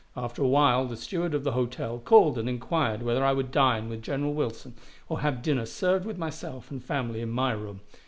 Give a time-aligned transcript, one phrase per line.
[0.17, 3.87] After a while the steward of the hotel called and inquired whether I would dine
[3.87, 4.73] with General Wilson
[5.07, 7.81] or have dinner served with myself and family in my room.